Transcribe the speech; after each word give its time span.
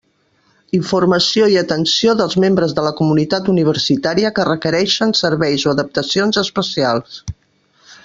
Informació 0.77 1.49
i 1.55 1.57
atenció 1.61 2.15
dels 2.21 2.37
membres 2.45 2.73
de 2.79 2.87
la 2.87 2.93
comunitat 3.03 3.53
universitària 3.55 4.35
que 4.39 4.49
requereixen 4.51 5.17
serveis 5.23 5.67
o 5.71 5.75
adaptacions 5.79 6.45
especials. 6.49 7.25